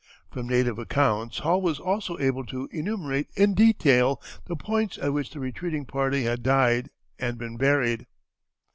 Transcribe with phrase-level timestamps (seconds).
[0.31, 5.29] From native accounts Hall was also able to enumerate in detail the points at which
[5.29, 6.89] the retreating party had died
[7.19, 8.07] and been buried.